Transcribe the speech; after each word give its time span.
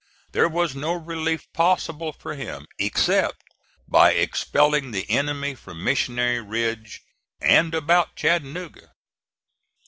There 0.31 0.49
was 0.49 0.73
no 0.75 0.93
relief 0.93 1.45
possible 1.53 2.11
for 2.11 2.33
him 2.33 2.65
except 2.79 3.43
by 3.87 4.13
expelling 4.13 4.89
the 4.89 5.07
enemy 5.11 5.53
from 5.53 5.83
Missionary 5.83 6.41
Ridge 6.41 7.03
and 7.39 7.75
about 7.75 8.15
Chattanooga. 8.15 8.93